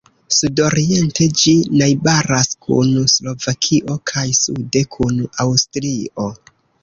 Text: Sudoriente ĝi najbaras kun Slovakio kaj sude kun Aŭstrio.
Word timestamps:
Sudoriente 0.35 1.25
ĝi 1.41 1.51
najbaras 1.81 2.49
kun 2.67 2.89
Slovakio 3.15 3.97
kaj 4.13 4.25
sude 4.41 4.83
kun 4.95 5.23
Aŭstrio. 5.45 6.27